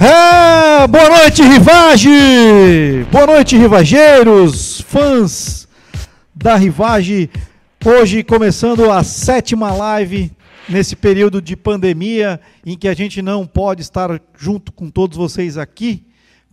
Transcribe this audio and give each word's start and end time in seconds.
É, 0.00 0.86
boa 0.86 1.08
noite, 1.08 1.42
Rivage! 1.42 3.04
Boa 3.10 3.26
noite, 3.26 3.56
Rivageiros, 3.56 4.80
fãs 4.82 5.66
da 6.32 6.54
Rivage. 6.54 7.28
Hoje 7.84 8.22
começando 8.22 8.88
a 8.92 9.02
sétima 9.02 9.72
live 9.72 10.30
nesse 10.68 10.94
período 10.94 11.42
de 11.42 11.56
pandemia 11.56 12.40
em 12.64 12.78
que 12.78 12.86
a 12.86 12.94
gente 12.94 13.20
não 13.20 13.44
pode 13.44 13.82
estar 13.82 14.20
junto 14.38 14.70
com 14.70 14.88
todos 14.88 15.18
vocês 15.18 15.58
aqui 15.58 16.06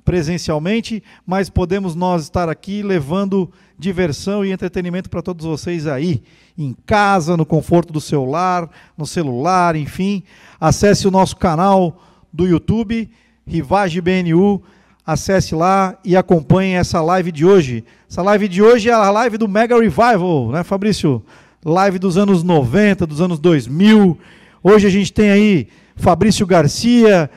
presencialmente, 0.04 1.04
mas 1.24 1.48
podemos 1.48 1.94
nós 1.94 2.24
estar 2.24 2.50
aqui 2.50 2.82
levando 2.82 3.52
diversão 3.78 4.44
e 4.44 4.52
entretenimento 4.52 5.08
para 5.08 5.22
todos 5.22 5.46
vocês 5.46 5.86
aí, 5.86 6.24
em 6.58 6.76
casa, 6.86 7.38
no 7.38 7.46
conforto 7.46 7.94
do 7.94 8.02
seu 8.02 8.26
lar, 8.26 8.68
no 8.98 9.06
celular, 9.06 9.76
enfim. 9.76 10.24
Acesse 10.60 11.08
o 11.08 11.12
nosso 11.12 11.38
canal 11.38 12.02
do 12.34 12.48
YouTube, 12.48 13.08
Rivage 13.48 14.02
BNU, 14.02 14.62
acesse 15.06 15.54
lá 15.54 15.98
e 16.04 16.18
acompanhe 16.18 16.74
essa 16.74 17.00
live 17.02 17.32
de 17.32 17.46
hoje. 17.46 17.86
Essa 18.10 18.24
live 18.24 18.48
de 18.48 18.62
hoje 18.62 18.90
é 18.90 18.94
a 18.94 19.12
live 19.12 19.38
do 19.38 19.48
Mega 19.48 19.80
Revival, 19.80 20.52
né, 20.52 20.64
Fabrício? 20.64 21.24
Live 21.64 22.00
dos 22.00 22.18
anos 22.18 22.42
90, 22.42 23.06
dos 23.06 23.22
anos 23.22 23.40
2000. 23.40 24.18
Hoje 24.64 24.88
a 24.88 24.90
gente 24.90 25.14
tem 25.14 25.30
aí 25.30 25.68
Fabrício 25.96 26.46
Garcia, 26.48 27.30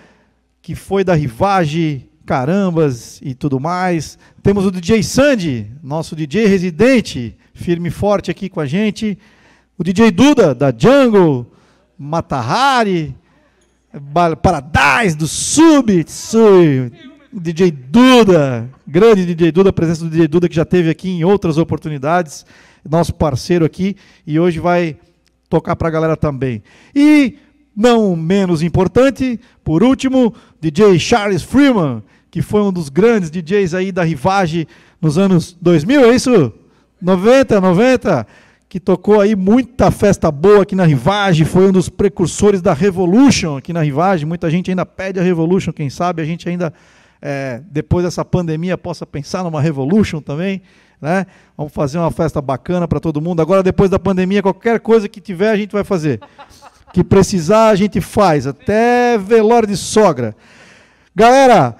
que 0.62 0.74
foi 0.74 1.04
da 1.04 1.14
Rivage, 1.14 2.09
carambas 2.24 3.20
e 3.22 3.34
tudo 3.34 3.60
mais. 3.60 4.18
Temos 4.42 4.64
o 4.64 4.70
DJ 4.70 5.02
Sandy, 5.02 5.70
nosso 5.82 6.16
DJ 6.16 6.46
residente, 6.46 7.36
firme 7.52 7.88
e 7.88 7.92
forte 7.92 8.30
aqui 8.30 8.48
com 8.48 8.60
a 8.60 8.66
gente. 8.66 9.18
O 9.76 9.84
DJ 9.84 10.10
Duda, 10.10 10.54
da 10.54 10.72
Jungle, 10.76 11.46
Matahari, 11.98 13.15
Paradise, 14.43 15.16
do 15.16 15.27
Sub, 15.27 16.04
Tsui, 16.04 16.93
DJ 17.32 17.71
Duda, 17.71 18.68
grande 18.87 19.27
DJ 19.27 19.52
Duda, 19.52 19.71
a 19.71 19.73
presença 19.73 20.05
do 20.05 20.10
DJ 20.10 20.29
Duda 20.29 20.49
que 20.49 20.55
já 20.55 20.65
teve 20.65 20.90
aqui 20.90 21.10
em 21.10 21.24
outras 21.24 21.59
oportunidades, 21.59 22.45
nosso 22.88 23.15
parceiro 23.15 23.65
aqui, 23.65 23.96
e 24.27 24.38
hoje 24.40 24.59
vai 24.59 24.96
tocar 25.49 25.77
para 25.77 25.88
a 25.88 25.90
galera 25.90 26.16
também. 26.16 26.63
E, 26.95 27.37
não 27.77 28.16
menos 28.16 28.63
importante, 28.63 29.38
por 29.63 29.82
último, 29.82 30.35
DJ 30.60 30.99
Charles 30.99 31.43
Freeman, 31.43 32.02
que 32.30 32.43
foi 32.43 32.62
um 32.62 32.73
dos 32.73 32.88
grandes 32.88 33.30
DJs 33.30 33.74
aí 33.74 33.93
da 33.93 34.02
Rivage 34.02 34.66
nos 35.01 35.16
anos 35.16 35.57
2000, 35.60 36.10
é 36.10 36.15
isso? 36.15 36.52
90, 37.01 37.60
90, 37.60 38.27
que 38.69 38.79
tocou 38.79 39.21
aí 39.21 39.35
muita 39.35 39.91
festa 39.91 40.30
boa 40.30 40.63
aqui 40.63 40.74
na 40.74 40.85
Rivage, 40.85 41.45
foi 41.47 41.69
um 41.69 41.73
dos 41.73 41.88
precursores 41.88 42.61
da 42.61 42.74
Revolution 42.74 43.57
aqui 43.57 43.73
na 43.73 43.80
Rivage, 43.80 44.27
muita 44.27 44.51
gente 44.51 44.71
ainda 44.71 44.85
pede 44.85 45.19
a 45.19 45.23
Revolution, 45.23 45.73
quem 45.73 45.88
sabe 45.88 46.21
a 46.21 46.24
gente 46.24 46.47
ainda, 46.49 46.73
é, 47.23 47.63
depois 47.71 48.05
dessa 48.05 48.24
pandemia, 48.24 48.77
possa 48.77 49.07
pensar 49.07 49.43
numa 49.43 49.61
Revolution 49.63 50.21
também, 50.21 50.61
né? 51.01 51.27
Vamos 51.57 51.73
fazer 51.73 51.96
uma 51.96 52.11
festa 52.11 52.43
bacana 52.43 52.87
para 52.87 53.01
todo 53.01 53.21
mundo. 53.23 53.41
Agora, 53.41 53.63
depois 53.63 53.89
da 53.89 53.99
pandemia, 53.99 54.43
qualquer 54.43 54.80
coisa 54.80 55.09
que 55.09 55.21
tiver, 55.21 55.51
a 55.51 55.57
gente 55.57 55.73
vai 55.73 55.85
fazer. 55.85 56.21
Que 56.93 57.05
precisar, 57.05 57.69
a 57.69 57.74
gente 57.77 58.01
faz, 58.01 58.46
até 58.46 59.16
velório 59.16 59.69
de 59.69 59.77
sogra. 59.77 60.35
Galera, 61.15 61.77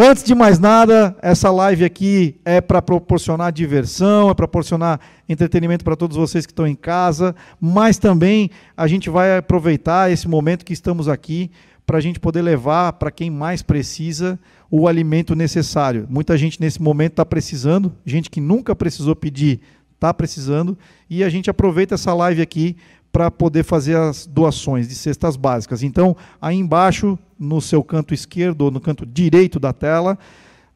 Antes 0.00 0.22
de 0.22 0.32
mais 0.32 0.60
nada, 0.60 1.16
essa 1.20 1.50
live 1.50 1.84
aqui 1.84 2.36
é 2.44 2.60
para 2.60 2.80
proporcionar 2.80 3.50
diversão, 3.50 4.30
é 4.30 4.34
para 4.34 4.46
proporcionar 4.46 5.00
entretenimento 5.28 5.84
para 5.84 5.96
todos 5.96 6.16
vocês 6.16 6.46
que 6.46 6.52
estão 6.52 6.68
em 6.68 6.76
casa, 6.76 7.34
mas 7.60 7.98
também 7.98 8.48
a 8.76 8.86
gente 8.86 9.10
vai 9.10 9.38
aproveitar 9.38 10.08
esse 10.08 10.28
momento 10.28 10.64
que 10.64 10.72
estamos 10.72 11.08
aqui 11.08 11.50
para 11.84 11.98
a 11.98 12.00
gente 12.00 12.20
poder 12.20 12.42
levar 12.42 12.92
para 12.92 13.10
quem 13.10 13.28
mais 13.28 13.60
precisa 13.60 14.38
o 14.70 14.86
alimento 14.86 15.34
necessário. 15.34 16.06
Muita 16.08 16.38
gente 16.38 16.60
nesse 16.60 16.80
momento 16.80 17.14
está 17.14 17.26
precisando, 17.26 17.92
gente 18.06 18.30
que 18.30 18.40
nunca 18.40 18.76
precisou 18.76 19.16
pedir 19.16 19.60
está 19.98 20.14
precisando, 20.14 20.78
e 21.10 21.24
a 21.24 21.28
gente 21.28 21.50
aproveita 21.50 21.96
essa 21.96 22.14
live 22.14 22.40
aqui 22.40 22.76
para 23.12 23.30
poder 23.30 23.62
fazer 23.62 23.96
as 23.96 24.26
doações 24.26 24.88
de 24.88 24.94
cestas 24.94 25.36
básicas. 25.36 25.82
Então, 25.82 26.16
aí 26.40 26.56
embaixo, 26.56 27.18
no 27.38 27.60
seu 27.60 27.82
canto 27.82 28.12
esquerdo 28.12 28.62
ou 28.62 28.70
no 28.70 28.80
canto 28.80 29.06
direito 29.06 29.58
da 29.58 29.72
tela, 29.72 30.18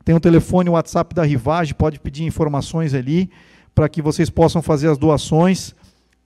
tem 0.04 0.14
o 0.14 0.18
um 0.18 0.20
telefone, 0.20 0.68
o 0.68 0.72
WhatsApp 0.72 1.14
da 1.14 1.22
Rivage, 1.22 1.74
pode 1.74 2.00
pedir 2.00 2.24
informações 2.24 2.94
ali 2.94 3.30
para 3.74 3.88
que 3.88 4.02
vocês 4.02 4.28
possam 4.28 4.60
fazer 4.60 4.88
as 4.88 4.98
doações. 4.98 5.74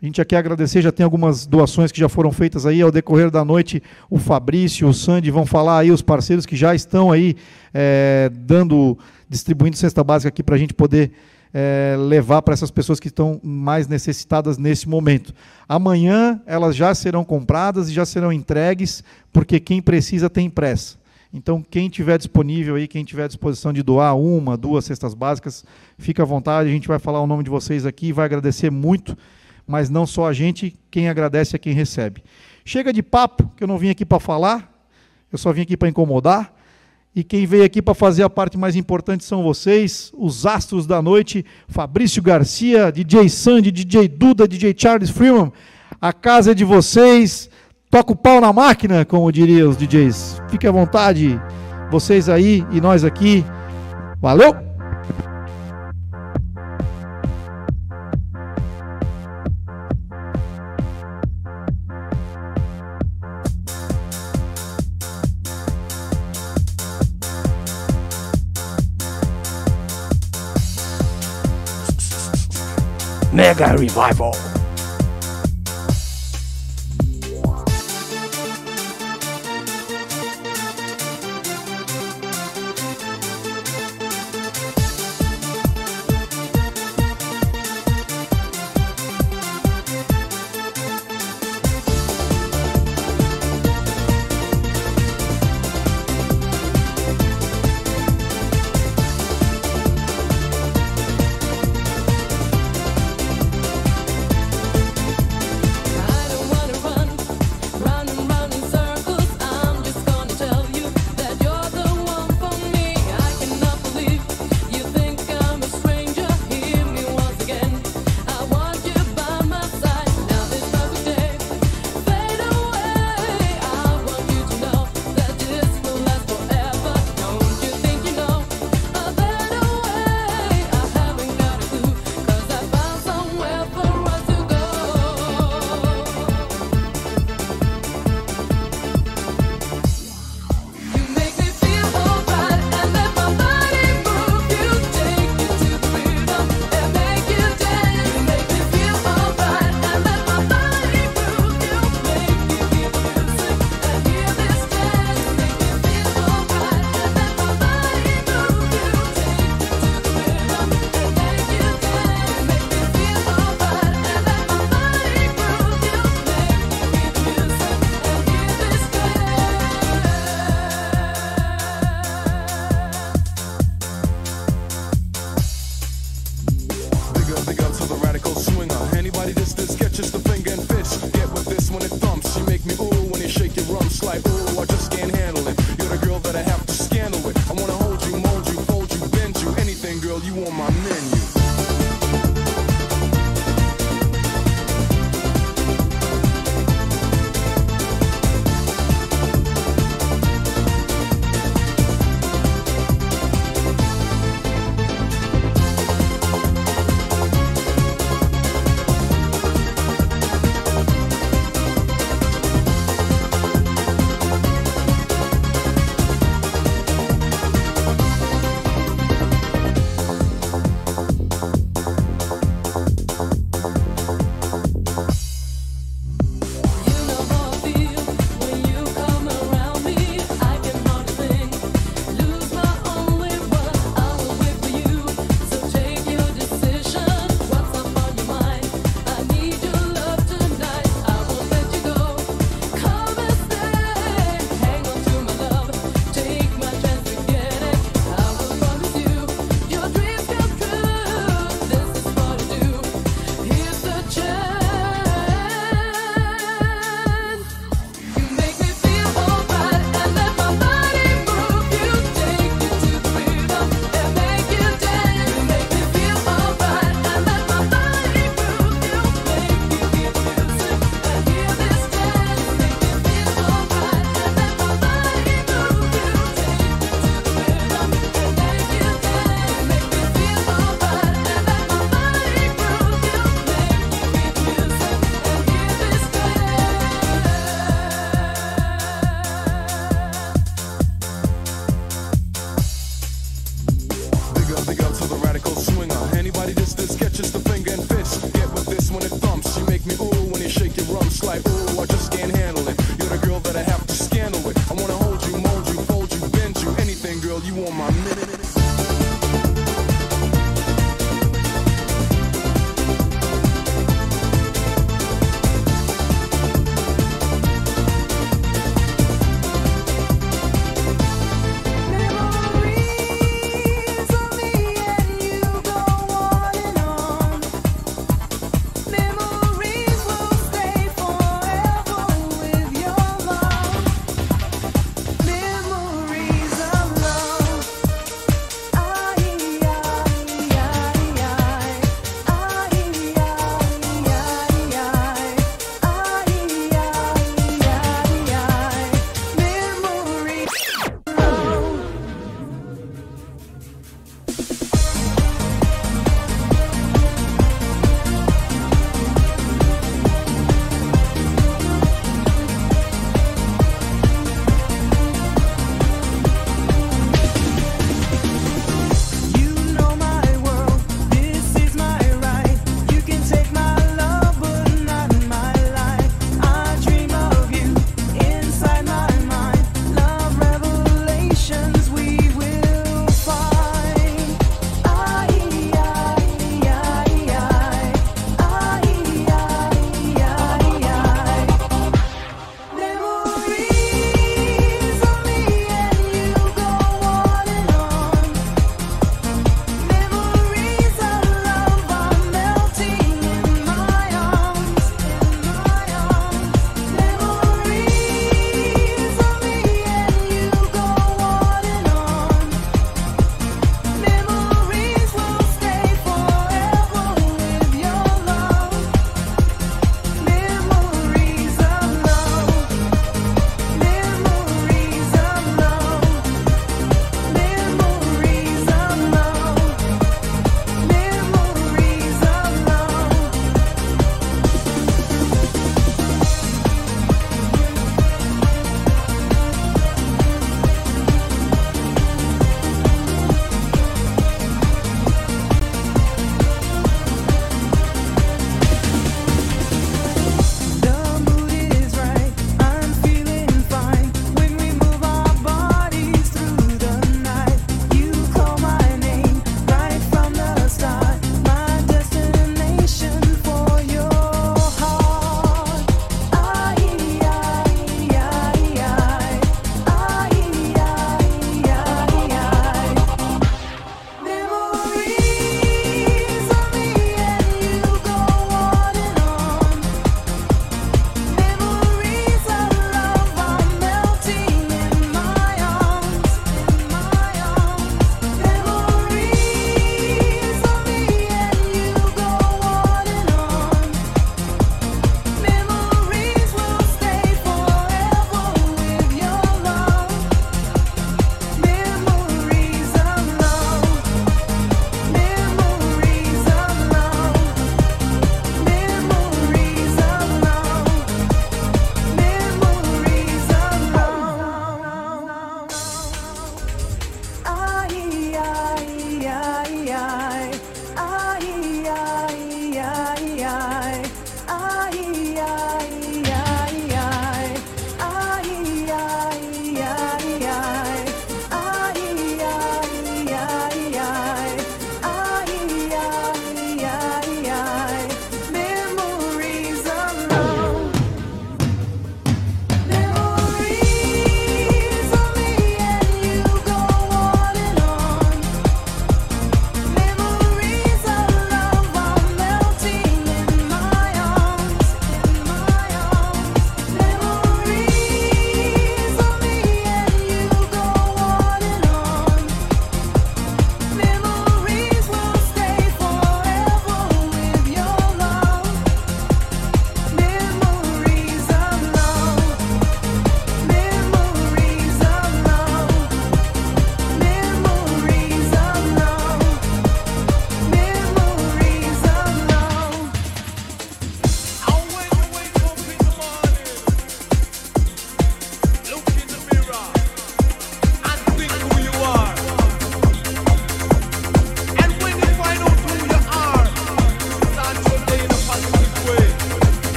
A 0.00 0.06
gente 0.06 0.18
já 0.18 0.24
quer 0.24 0.36
agradecer, 0.36 0.82
já 0.82 0.92
tem 0.92 1.02
algumas 1.02 1.46
doações 1.46 1.90
que 1.90 1.98
já 1.98 2.08
foram 2.08 2.30
feitas 2.30 2.66
aí 2.66 2.82
ao 2.82 2.90
decorrer 2.90 3.30
da 3.30 3.44
noite. 3.44 3.82
O 4.10 4.18
Fabrício, 4.18 4.86
o 4.86 4.94
Sandy 4.94 5.30
vão 5.30 5.46
falar 5.46 5.78
aí, 5.78 5.90
os 5.90 6.02
parceiros 6.02 6.44
que 6.44 6.54
já 6.54 6.74
estão 6.74 7.10
aí 7.10 7.36
é, 7.72 8.30
dando, 8.32 8.98
distribuindo 9.28 9.76
cesta 9.76 10.04
básica 10.04 10.28
aqui 10.28 10.42
para 10.42 10.56
a 10.56 10.58
gente 10.58 10.74
poder 10.74 11.10
é, 11.56 11.94
levar 11.96 12.42
para 12.42 12.52
essas 12.52 12.72
pessoas 12.72 12.98
que 12.98 13.06
estão 13.06 13.40
mais 13.40 13.86
necessitadas 13.86 14.58
nesse 14.58 14.88
momento. 14.88 15.32
Amanhã 15.68 16.42
elas 16.44 16.74
já 16.74 16.92
serão 16.92 17.24
compradas 17.24 17.88
e 17.88 17.92
já 17.92 18.04
serão 18.04 18.32
entregues, 18.32 19.04
porque 19.32 19.60
quem 19.60 19.80
precisa 19.80 20.28
tem 20.28 20.50
pressa. 20.50 20.98
Então, 21.32 21.62
quem 21.62 21.88
tiver 21.88 22.18
disponível 22.18 22.74
aí, 22.74 22.86
quem 22.86 23.04
tiver 23.04 23.26
disposição 23.26 23.72
de 23.72 23.82
doar 23.82 24.16
uma, 24.16 24.56
duas 24.56 24.84
cestas 24.84 25.14
básicas, 25.14 25.64
fica 25.98 26.22
à 26.22 26.26
vontade. 26.26 26.68
A 26.68 26.72
gente 26.72 26.86
vai 26.88 26.98
falar 26.98 27.20
o 27.20 27.26
nome 27.26 27.42
de 27.44 27.50
vocês 27.50 27.86
aqui, 27.86 28.12
vai 28.12 28.24
agradecer 28.24 28.70
muito, 28.70 29.16
mas 29.66 29.90
não 29.90 30.06
só 30.06 30.26
a 30.26 30.32
gente, 30.32 30.76
quem 30.90 31.08
agradece 31.08 31.56
é 31.56 31.58
quem 31.58 31.72
recebe. 31.72 32.22
Chega 32.64 32.92
de 32.92 33.02
papo, 33.02 33.50
que 33.56 33.64
eu 33.64 33.68
não 33.68 33.78
vim 33.78 33.90
aqui 33.90 34.04
para 34.04 34.20
falar, 34.20 34.72
eu 35.32 35.38
só 35.38 35.52
vim 35.52 35.62
aqui 35.62 35.76
para 35.76 35.88
incomodar. 35.88 36.54
E 37.16 37.22
quem 37.22 37.46
veio 37.46 37.64
aqui 37.64 37.80
para 37.80 37.94
fazer 37.94 38.24
a 38.24 38.30
parte 38.30 38.58
mais 38.58 38.74
importante 38.74 39.24
são 39.24 39.42
vocês, 39.42 40.10
os 40.18 40.44
astros 40.44 40.84
da 40.84 41.00
noite, 41.00 41.46
Fabrício 41.68 42.20
Garcia, 42.20 42.90
DJ 42.90 43.28
Sandy, 43.28 43.70
DJ 43.70 44.08
Duda, 44.08 44.48
DJ 44.48 44.74
Charles 44.76 45.10
Freeman. 45.10 45.52
A 46.00 46.12
casa 46.12 46.50
é 46.50 46.54
de 46.54 46.64
vocês. 46.64 47.48
Toca 47.88 48.12
o 48.12 48.16
pau 48.16 48.40
na 48.40 48.52
máquina, 48.52 49.04
como 49.04 49.30
diriam 49.30 49.70
os 49.70 49.76
DJs. 49.76 50.42
Fique 50.48 50.66
à 50.66 50.72
vontade, 50.72 51.40
vocês 51.88 52.28
aí 52.28 52.66
e 52.72 52.80
nós 52.80 53.04
aqui. 53.04 53.44
Valeu! 54.20 54.73
Mega 73.34 73.74
Revival. 73.74 74.53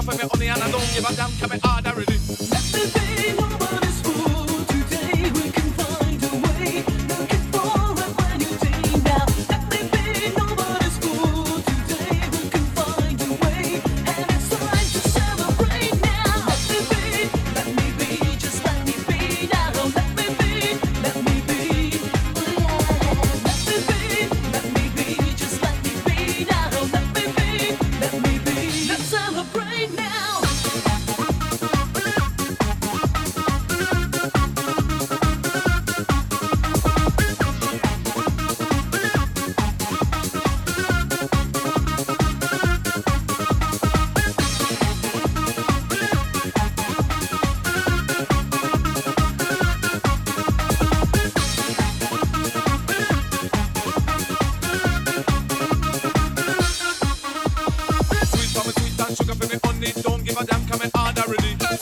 Jag 0.00 0.04
får 0.04 0.12
mig 0.12 0.26
om 0.30 0.40
ni 0.40 0.50
alla 0.50 0.64
gånger. 0.64 1.00
Varann 1.02 1.30
kan 1.40 1.50
vi 1.50 1.58
arda 1.62 1.92
release. 1.92 3.59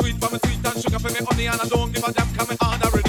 sweet 0.09 0.25
for 0.25 0.33
me 0.33 0.39
sweet 0.45 0.67
and 0.67 0.83
sugar 0.83 0.99
for 0.99 1.11
me 1.11 1.27
honey, 1.29 1.47
and 1.47 1.61
I 1.61 1.69
don't 1.69 1.93
give 1.93 2.05
a 2.05 2.13
damn 2.13 2.35
'cause 2.35 2.49
me 2.51 2.57
order 2.63 2.99
it. 3.01 3.08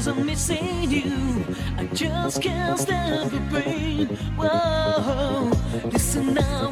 blues, 0.00 0.06
I'm 0.08 0.26
missing 0.26 0.90
you. 0.90 1.44
I 1.76 1.86
just 1.86 2.42
can't 2.42 2.78
stand 2.78 3.30
the 3.30 3.60
pain. 3.60 4.06
Whoa, 4.36 5.50
listen 5.90 6.34
now, 6.34 6.70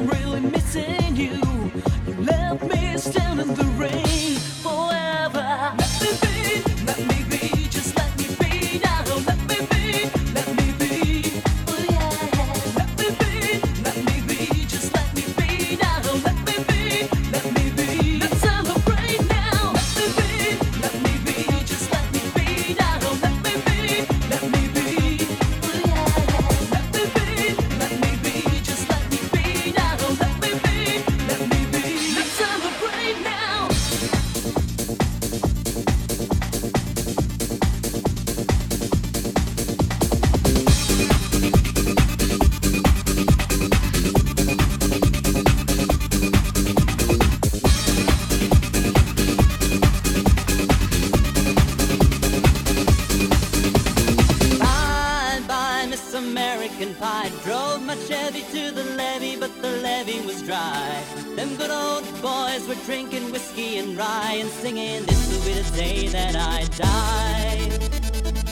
cry 63.99 64.37
and 64.39 64.49
singing, 64.49 65.05
This 65.05 65.27
will 65.29 65.43
be 65.43 65.61
the 65.61 65.75
day 65.75 66.07
that 66.07 66.33
I 66.33 66.63
die. 66.77 67.67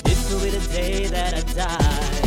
This 0.04 0.30
will 0.30 0.42
be 0.42 0.50
the 0.50 0.74
day 0.74 1.06
that 1.08 1.36
I 1.36 1.42
die. 1.54 2.27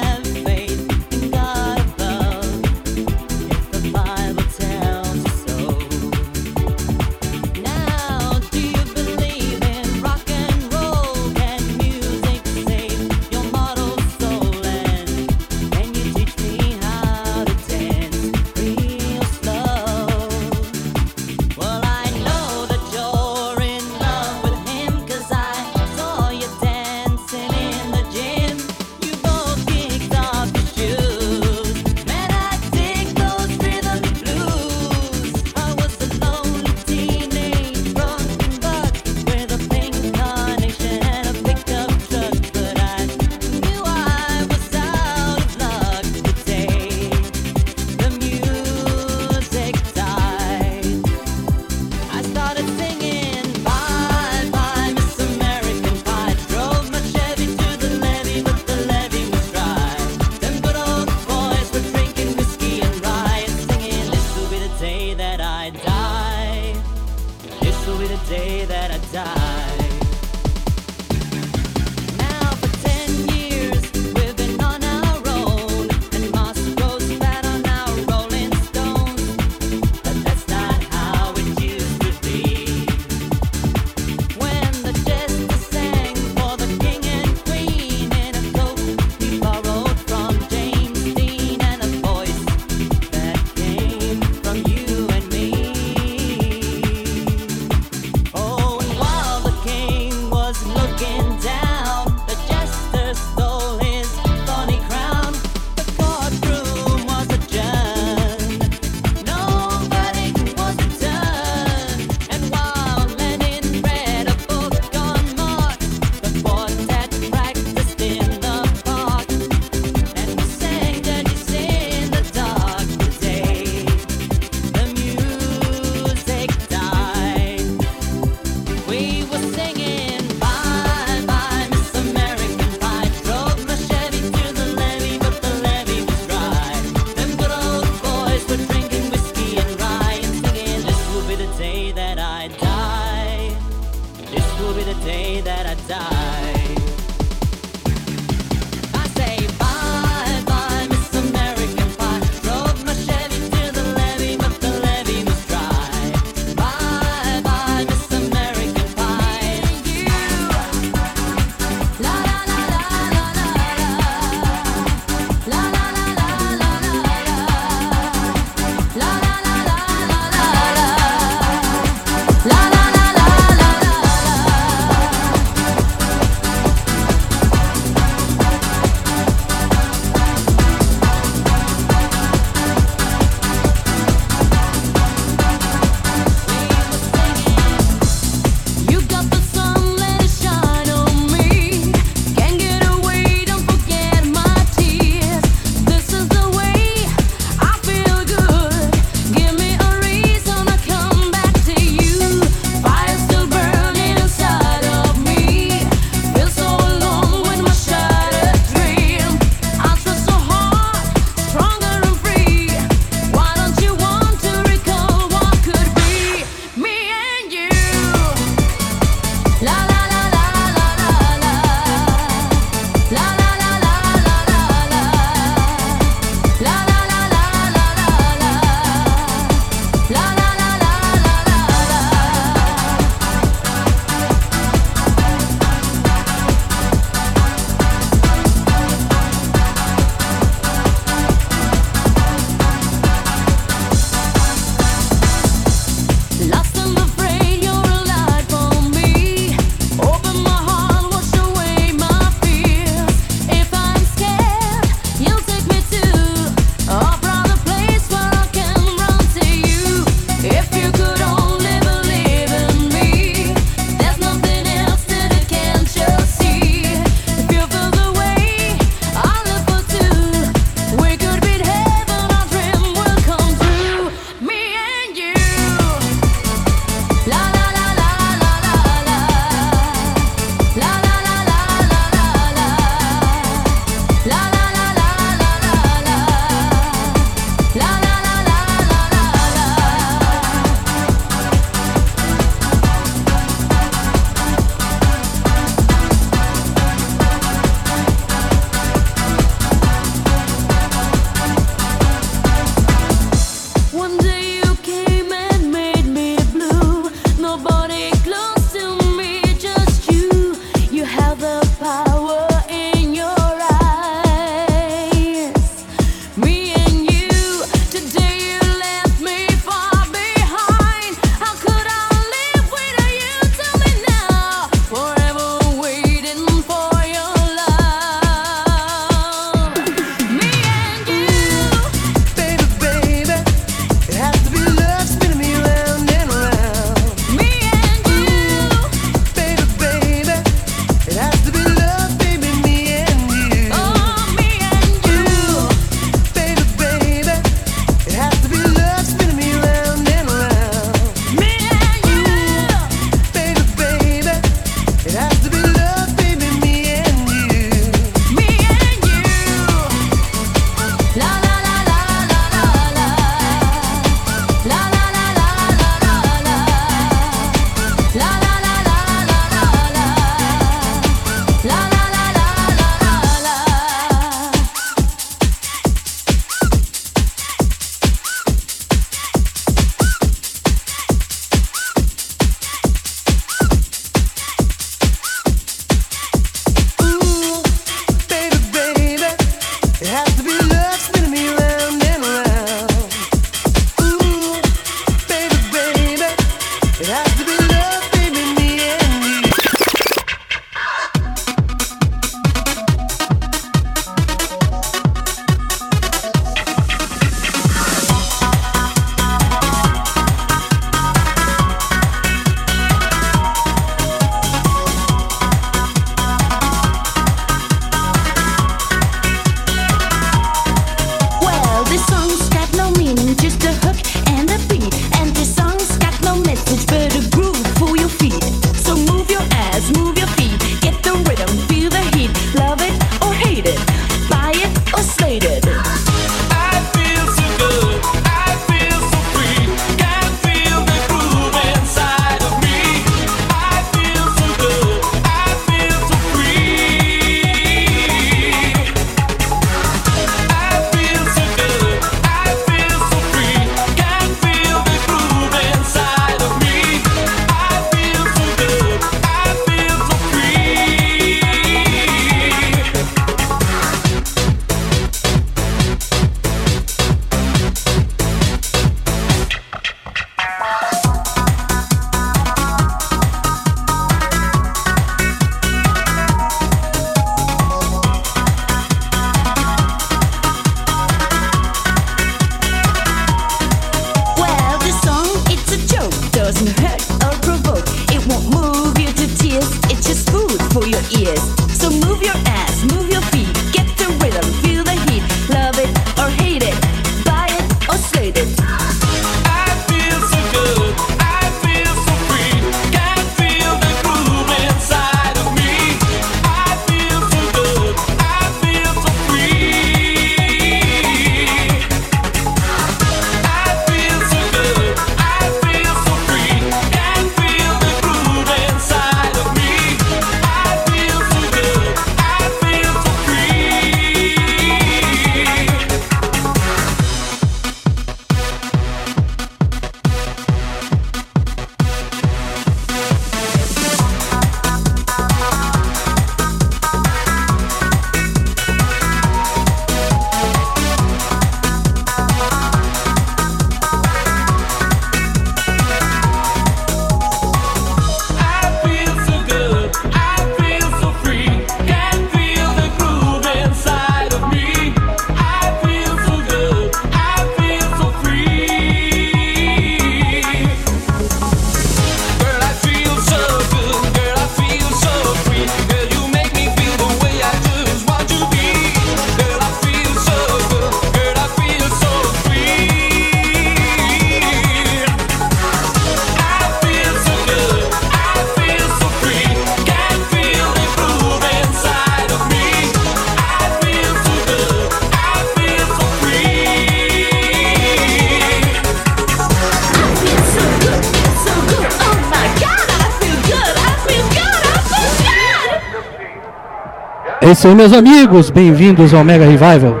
É 597.40 597.50
isso 597.52 597.68
aí, 597.68 597.74
meus 597.74 597.92
amigos, 597.92 598.50
bem-vindos 598.50 599.14
ao 599.14 599.22
Mega 599.22 599.44
Revival. 599.44 600.00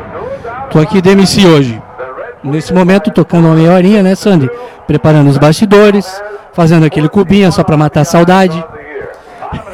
Tô 0.70 0.80
aqui 0.80 1.00
de 1.00 1.10
MC 1.10 1.46
hoje. 1.46 1.80
Nesse 2.42 2.74
momento, 2.74 3.12
tocando 3.12 3.46
uma 3.46 3.54
meia 3.54 3.72
horinha, 3.72 4.02
né, 4.02 4.14
Sandy? 4.16 4.50
Preparando 4.86 5.30
os 5.30 5.38
bastidores, 5.38 6.20
fazendo 6.52 6.84
aquele 6.84 7.08
cubinho 7.08 7.50
só 7.52 7.62
pra 7.62 7.76
matar 7.76 8.00
a 8.00 8.04
saudade. 8.04 8.62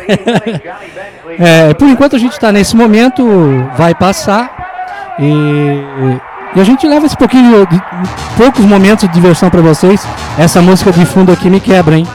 É, 1.36 1.74
por 1.74 1.88
enquanto 1.88 2.14
a 2.14 2.18
gente 2.18 2.34
está 2.34 2.52
nesse 2.52 2.76
momento, 2.76 3.26
vai 3.76 3.92
passar 3.92 5.16
e, 5.18 6.20
e 6.54 6.60
a 6.60 6.62
gente 6.62 6.86
leva 6.86 7.06
esse 7.06 7.16
pouquinho, 7.16 7.66
de, 7.66 7.82
poucos 8.36 8.64
momentos 8.64 9.08
de 9.08 9.14
diversão 9.14 9.50
para 9.50 9.60
vocês. 9.60 10.06
Essa 10.38 10.62
música 10.62 10.92
de 10.92 11.04
fundo 11.04 11.32
aqui 11.32 11.50
me 11.50 11.58
quebra, 11.58 11.96
hein? 11.96 12.06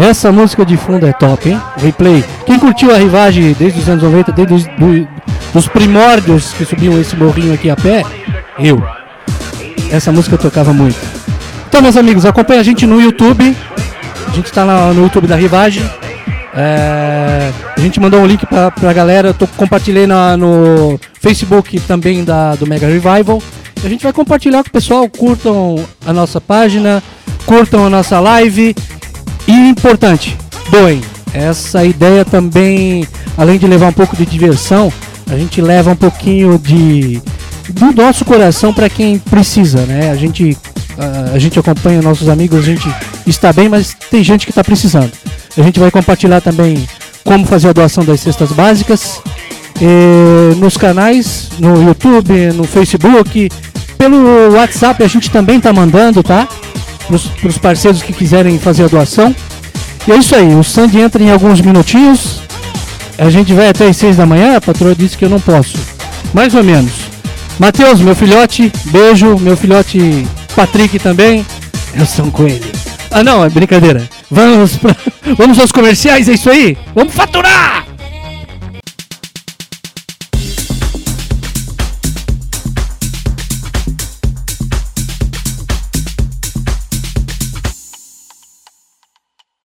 Essa 0.00 0.30
música 0.30 0.64
de 0.64 0.76
fundo 0.76 1.06
é 1.06 1.12
top, 1.12 1.48
hein? 1.50 1.60
Replay. 1.76 2.24
Quem 2.46 2.58
curtiu 2.58 2.94
a 2.94 2.98
rivagem 2.98 3.54
desde 3.58 3.80
os 3.80 3.88
anos 3.88 4.02
90, 4.04 4.30
desde 4.32 4.54
os 4.54 4.64
do- 4.64 5.08
dos 5.52 5.66
primórdios 5.66 6.52
que 6.52 6.64
subiam 6.64 6.98
esse 7.00 7.16
morrinho 7.16 7.52
aqui 7.52 7.68
a 7.68 7.74
pé? 7.76 8.04
Eu. 8.58 8.80
Essa 9.90 10.12
música 10.12 10.34
eu 10.36 10.38
tocava 10.38 10.72
muito. 10.72 10.96
Então, 11.68 11.82
meus 11.82 11.96
amigos, 11.96 12.24
acompanha 12.24 12.60
a 12.60 12.62
gente 12.62 12.86
no 12.86 13.00
YouTube. 13.00 13.56
A 14.26 14.30
gente 14.30 14.46
está 14.46 14.64
no 14.94 15.02
YouTube 15.02 15.26
da 15.26 15.34
Rivagem. 15.36 15.82
É, 16.54 17.50
a 17.76 17.80
gente 17.80 17.98
mandou 18.00 18.20
um 18.20 18.26
link 18.26 18.46
pra, 18.46 18.70
pra 18.70 18.92
galera. 18.92 19.28
Eu 19.28 19.34
tô, 19.34 19.46
compartilhei 19.48 20.06
na- 20.06 20.36
no 20.36 20.98
Facebook 21.20 21.80
também 21.80 22.24
da, 22.24 22.54
do 22.54 22.66
Mega 22.66 22.86
Revival. 22.86 23.42
A 23.84 23.88
gente 23.88 24.02
vai 24.04 24.12
compartilhar 24.12 24.62
com 24.62 24.68
o 24.68 24.72
pessoal. 24.72 25.08
Curtam 25.08 25.76
a 26.06 26.12
nossa 26.12 26.40
página, 26.40 27.02
curtam 27.46 27.84
a 27.86 27.90
nossa 27.90 28.20
live. 28.20 28.74
E 29.48 29.52
importante, 29.70 30.36
doem. 30.70 31.00
Essa 31.32 31.84
ideia 31.84 32.24
também, 32.24 33.08
além 33.36 33.58
de 33.58 33.66
levar 33.66 33.88
um 33.88 33.92
pouco 33.92 34.14
de 34.14 34.26
diversão, 34.26 34.92
a 35.30 35.36
gente 35.36 35.60
leva 35.60 35.90
um 35.90 35.96
pouquinho 35.96 36.58
de 36.58 37.20
do 37.70 37.92
nosso 37.92 38.24
coração 38.24 38.72
para 38.72 38.88
quem 38.88 39.18
precisa, 39.18 39.84
né? 39.86 40.10
A 40.10 40.16
gente 40.16 40.56
a 41.32 41.38
gente 41.38 41.58
acompanha 41.58 42.02
nossos 42.02 42.28
amigos, 42.28 42.58
a 42.58 42.62
gente 42.62 42.88
está 43.26 43.52
bem, 43.52 43.68
mas 43.68 43.94
tem 44.10 44.22
gente 44.22 44.44
que 44.44 44.50
está 44.50 44.64
precisando. 44.64 45.12
A 45.56 45.62
gente 45.62 45.78
vai 45.78 45.90
compartilhar 45.90 46.40
também 46.40 46.86
como 47.24 47.46
fazer 47.46 47.68
a 47.68 47.72
doação 47.72 48.04
das 48.04 48.20
cestas 48.20 48.50
básicas 48.52 49.20
eh, 49.80 50.54
nos 50.56 50.76
canais, 50.76 51.50
no 51.58 51.86
YouTube, 51.86 52.52
no 52.52 52.64
Facebook, 52.64 53.48
pelo 53.96 54.54
WhatsApp 54.54 55.02
a 55.02 55.08
gente 55.08 55.30
também 55.30 55.58
está 55.58 55.72
mandando, 55.72 56.22
tá? 56.22 56.48
Para 57.08 57.48
os 57.48 57.58
parceiros 57.58 58.02
que 58.02 58.12
quiserem 58.12 58.58
fazer 58.58 58.84
a 58.84 58.88
doação. 58.88 59.34
E 60.06 60.12
é 60.12 60.16
isso 60.16 60.36
aí, 60.36 60.54
o 60.54 60.62
Sandy 60.62 61.00
entra 61.00 61.22
em 61.22 61.30
alguns 61.30 61.60
minutinhos. 61.60 62.40
A 63.16 63.28
gente 63.30 63.52
vai 63.52 63.68
até 63.68 63.88
as 63.88 63.96
seis 63.96 64.16
da 64.16 64.24
manhã, 64.24 64.56
a 64.56 64.60
patroa 64.60 64.94
disse 64.94 65.16
que 65.16 65.24
eu 65.24 65.28
não 65.28 65.40
posso. 65.40 65.76
Mais 66.32 66.54
ou 66.54 66.62
menos. 66.62 66.92
Matheus, 67.58 68.00
meu 68.00 68.14
filhote, 68.14 68.72
beijo. 68.86 69.36
Meu 69.38 69.56
filhote 69.56 70.26
Patrick 70.54 70.98
também. 70.98 71.44
Eu 71.94 72.06
sou 72.06 72.30
com 72.30 72.46
ele. 72.46 72.72
Ah 73.10 73.24
não, 73.24 73.44
é 73.44 73.48
brincadeira. 73.48 74.08
Vamos, 74.30 74.76
pra... 74.76 74.94
Vamos 75.36 75.58
aos 75.58 75.72
comerciais, 75.72 76.28
é 76.28 76.34
isso 76.34 76.48
aí? 76.48 76.76
Vamos 76.94 77.14
faturar! 77.14 77.87